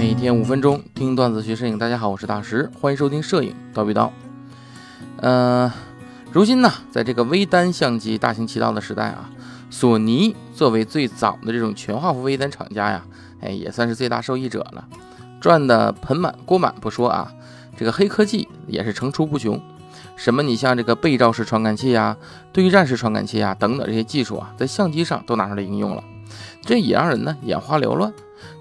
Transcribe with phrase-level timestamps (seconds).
[0.00, 4.08] 每天五分钟听段子学摄影，大家好，我是大石，欢迎收听摄影叨逼叨。
[5.18, 5.70] 呃，
[6.32, 9.28] 如今呢，在这个微单相机大行其道的时代啊，
[9.68, 13.04] 索尼作为最早的这种全画幅微单厂家呀，
[13.42, 14.88] 哎，也算是最大受益者了，
[15.38, 17.30] 赚的盆满锅满不说啊，
[17.76, 19.60] 这个黑科技也是层出不穷。
[20.16, 20.42] 什么？
[20.42, 22.16] 你像这个背照式传感器呀、
[22.54, 26.02] 对战式传感器呀等等这些技术啊，在相机上都拿出来应用了，
[26.62, 28.10] 这也让人呢眼花缭乱。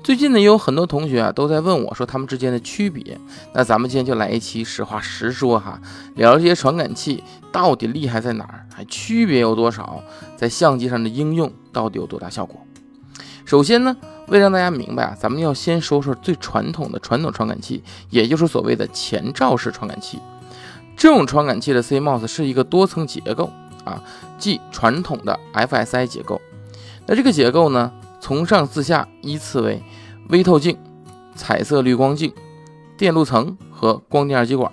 [0.04, 3.18] 最近呢，有很多同学啊都在问我说他们之间的区别。
[3.54, 5.80] 那咱们今天就来一期实话实说哈，
[6.16, 10.02] 聊这些传感器到底厉害在哪儿，还区别有多少，
[10.36, 12.60] 在相机上的应用到底有多大效果。
[13.46, 13.96] 首先呢，
[14.28, 20.20] 为让大家明白啊，咱们要先说说最传统的传统传感器，也就是所谓的前照式传感器。
[20.96, 23.52] 这种传感器的 CMOS 是一个多层结构
[23.86, 24.04] 啊，
[24.38, 26.40] 即传统的 FSI 结构。
[27.08, 29.82] 那这个结构呢，从上至下依次为
[30.30, 30.78] 微透镜、
[31.36, 32.34] 彩色滤光镜、
[32.98, 34.72] 电路层和光电二极管。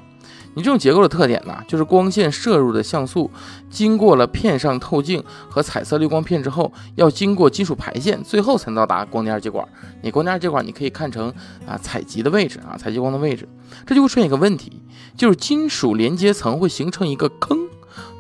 [0.54, 3.30] 你这种结构的特点呢，就是光线射入的像素，
[3.68, 9.68] 经过了片上透镜和彩色滤光片之后，要经过金属排线，最后才能到达光电二极管。
[10.00, 11.28] 你光电二极管，你可以看成
[11.66, 13.46] 啊采集的位置啊，采集光的位置，
[13.86, 14.80] 这就会出现一个问题，
[15.14, 17.68] 就是金属连接层会形成一个坑，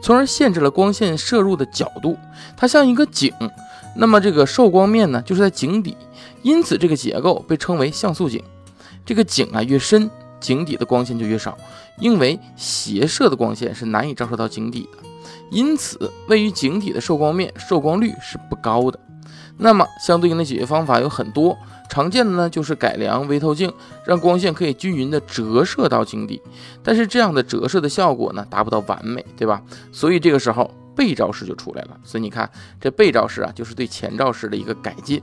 [0.02, 2.18] 从而限制了光线射入的角度，
[2.54, 3.32] 它像一个井。
[3.96, 5.96] 那么这个受光面呢，就是在井底，
[6.42, 8.42] 因此这个结构被称为像素井。
[9.04, 10.10] 这个井啊越深。
[10.38, 11.56] 井底的光线就越少，
[11.98, 14.98] 因为斜射的光线是难以照射到井底的，
[15.50, 19.00] 因此位于井底的受光面受光率是不高的。
[19.56, 21.56] 那么相对应的解决方法有很多，
[21.88, 23.72] 常见的呢就是改良微透镜，
[24.04, 26.40] 让光线可以均匀的折射到井底，
[26.82, 29.62] 但是这样的折射的效果呢达不到完美，对吧？
[29.90, 31.96] 所以这个时候背照式就出来了。
[32.02, 35.22] 所以你看这背照式啊，就是对前照式的一个改进，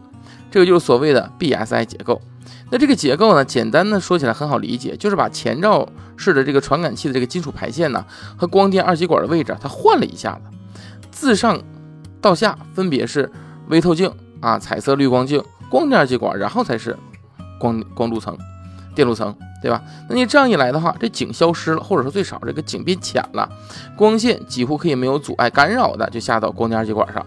[0.49, 2.21] 这个就是所谓的 BSI 结构。
[2.69, 8.05] 那这个结构呢，简单的说起来很好理解，就是把前照式的这个传感器的这个金属排线呢
[8.37, 10.79] 和光电二极管的位置它换了一下子，
[11.11, 11.61] 自上
[12.21, 13.31] 到下分别是
[13.69, 14.11] 微透镜
[14.41, 16.97] 啊、彩色滤光镜、光电二极管，然后才是
[17.59, 18.37] 光光路层、
[18.93, 19.81] 电路层，对吧？
[20.09, 23.49] 那你这样一来的话，这井消失了，或者说最少这个井变浅了，
[23.97, 27.25] 光线几乎可以没有阻碍干扰的就下到光电二极管上。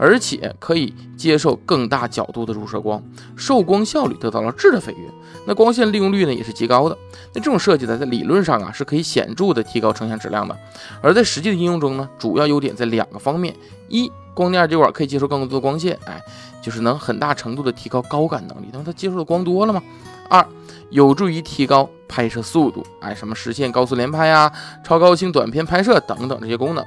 [0.00, 3.02] 而且可以接受更大角度的入射光，
[3.34, 4.98] 受光效率得到了质的飞跃。
[5.44, 6.96] 那光线利用率呢也是极高的。
[7.34, 10.56] 那这种设计呢，在理论上啊是可以显著的提高成像质量的。
[11.02, 13.52] 而在实际的应用中呢，主要优点在两个方面：
[13.88, 16.22] 一，光电二极管可以接受更多的光线，哎，
[16.62, 19.82] 就是能很大程度的提高高感能力，因为它接受的光多了嘛。
[20.28, 20.46] 二，
[20.90, 24.52] 有助于提高拍摄速度，哎，什么实现高速连拍呀、
[24.84, 26.84] 超高清短片拍摄等等这些功能。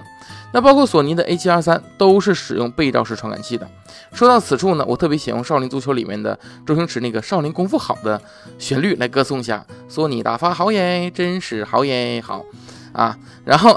[0.53, 3.67] 那包括索尼的 A7R3 都是使用背照式传感器的。
[4.11, 8.21] 说到此处呢，我特别喜欢《少林足球》里面的周星驰那个“少林功夫好”的
[8.59, 12.43] 旋律来歌颂一下索尼大发好耶，真是好耶，好
[12.93, 13.17] 啊。
[13.45, 13.75] 然后，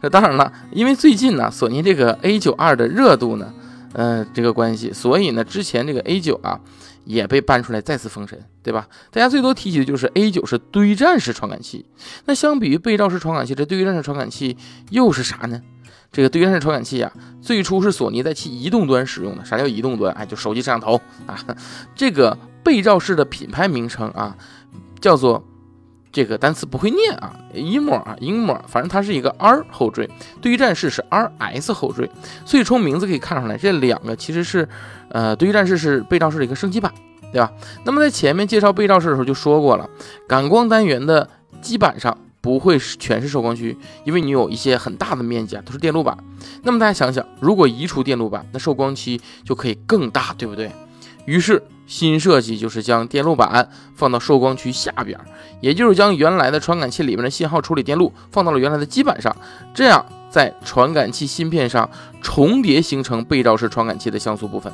[0.00, 3.52] 那当然了，因为最近呢，索尼这个 A92 的热度呢，
[3.92, 6.60] 呃，这个关系，所以呢，之前这个 A9 啊
[7.04, 8.88] 也被搬出来再次封神，对吧？
[9.10, 11.86] 大家最多提起的就是 A9 是堆栈式传感器。
[12.24, 14.56] 那相比于背照式传感器，这堆栈式传感器
[14.90, 15.62] 又是啥呢？
[16.10, 19.44] 这个堆栈式传感器啊，最初是索尼在其移动端使用的。
[19.44, 20.12] 啥叫移动端？
[20.14, 21.38] 哎，就手机摄像头啊。
[21.94, 24.34] 这个背照式的品牌名称啊，
[25.00, 25.44] 叫做
[26.16, 30.08] 这个单词不会念啊，emo 啊，emo，反正它是一个 R 后缀，
[30.40, 32.10] 对战式是 RS 后缀。
[32.46, 34.66] 所以从名字可以看出来，这两个其实是
[35.10, 36.90] 呃，对战式是背照式的一个升级版，
[37.30, 37.52] 对吧？
[37.84, 39.86] 那么在前面介绍背照式的时候就说过了，
[40.26, 41.28] 感光单元的
[41.60, 42.16] 基板上。
[42.40, 46.16] 不会是全是受光区，因为你有一些很大的面积啊，都是电路板。
[46.62, 50.70] 那么大家想想，如果移除电路板，那受光区就可以更大，对不对？
[51.26, 55.18] 于是新设计就是将电路板放到受光区下边，
[55.60, 59.36] 也就是将原来的传感器里面的信号处理电路放到了原来的基板上，
[59.74, 61.88] 这样在传感器芯片上
[62.22, 64.72] 重叠形成背照式传感器的像素部分，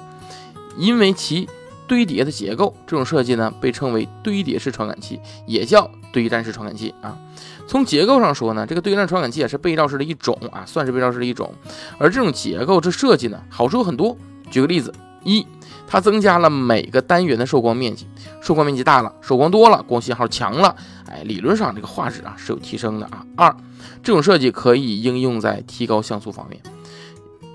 [0.79, 1.49] 因为其
[1.87, 7.19] 堆叠的结构，这种设计呢被称为堆叠式传感器，也叫堆栈式传感器啊。
[7.67, 11.55] 从结构上说呢，这个对战传感器也是背照式的一种啊，算是背照式的一种。
[11.99, 14.17] 而这种结构这设计呢，好处有很多。
[14.51, 14.93] 举个例子，
[15.25, 15.47] 一，
[15.87, 18.07] 它增加了每个单元的受光面积，
[18.41, 20.75] 受光面积大了，受光多了，光信号强了，
[21.11, 23.25] 哎，理论上这个画质啊是有提升的啊。
[23.37, 23.55] 二，
[24.03, 26.61] 这种设计可以应用在提高像素方面。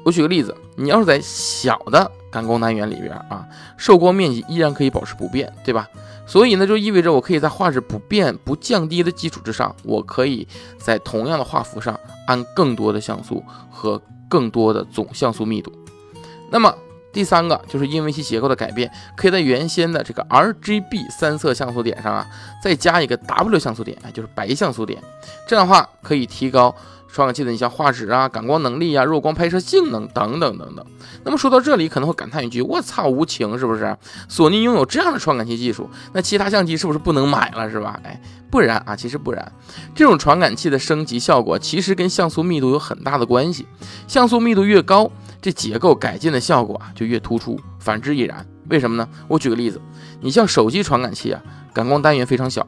[0.03, 5.85] 我举个例子，你要是在小的感光单元里边啊，受光面积依然可以保持不变，对吧？
[6.25, 10.47] 所以呢，就意味着我可以在画质不变、不降低的基础之上，我可以
[10.77, 15.71] 在同样的画幅上安更多的像素和更多的总像素密度。
[16.49, 16.73] 那么
[17.17, 22.27] 第三个就是因为其结构的改变，可以在原先的这个 RGB 三色像素点上啊，
[22.61, 25.01] 再加一个 W 像素点，就是白像素点，
[25.47, 26.75] 这样的话可以提高。
[27.09, 30.85] 传感器的你像画质啊、感光能力啊、弱光拍摄性能等等等等。
[31.23, 33.97] 那么说到这里，可能会感叹一句：“我操，无情是不是？
[34.27, 38.21] 索尼拥有这样的传感器技术，那其他相机是不是不能买了是吧？”哎，
[38.51, 39.51] 不然啊，其实不然。
[39.95, 43.65] 这种传感器的升级效果其实跟像素密度有很大的关系。
[44.05, 45.09] 像素密度越高，
[45.47, 47.57] 这结构改进的效果啊就越突出。
[47.79, 48.45] 反之亦然。
[48.69, 49.07] 为什么呢？
[49.29, 49.79] 我举个例子，
[50.19, 51.41] 你像手机传感器啊，
[51.73, 52.67] 感光单元非常小，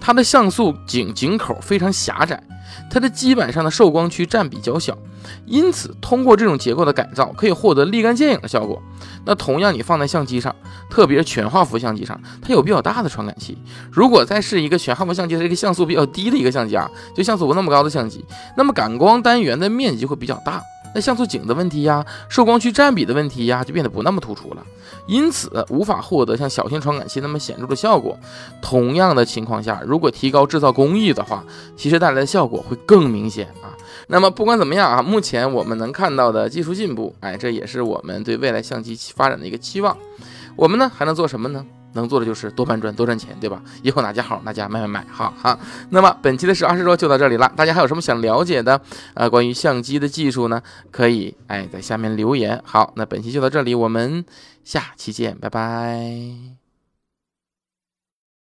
[0.00, 2.40] 它的像素井井口非常狭窄。
[2.88, 4.96] 它的基板上的受光区占比较小，
[5.44, 8.80] 因此通过这种结构的改造，可以获得立竿见影的效果。
[9.24, 10.54] 那同样，你放在相机上，
[10.88, 13.58] 特别是全画幅相机上，它有比较大的传感器。
[13.90, 18.24] 如果再是一个全画幅相机的这个像素比较低的一个相机啊，就像素不那么高的相机，
[18.56, 20.62] 那么感光单元的面积会比较大。
[20.94, 24.64] 那像素井的问题呀，受光区占比的问题呀，就变得不那么突出了，
[25.06, 28.18] 因此无法获得像小型传感器那么显著的效果。
[28.60, 31.44] 同样的情况下，如果提高制造工艺的话，
[31.76, 33.72] 其实带来的效果会更明显啊。
[34.08, 39.96] 那么不管怎么样啊，目前我们能看到的技术进步，哎，这也是我们对未来相机发展的一个期望。
[40.56, 41.64] 我们呢还能做什么呢？
[41.94, 43.62] 能做的就是多搬砖多赚钱，对吧？
[43.82, 45.58] 以后哪家好哪家买买买，好哈。
[45.90, 48.80] 那么本期的实话实说就到这里了，大家还有什么想了解的
[49.14, 50.62] 呃关于相机的技术呢？
[50.90, 52.60] 可以哎在下面留言。
[52.64, 54.24] 好，那本期就到这里，我们
[54.64, 56.61] 下期见，拜拜。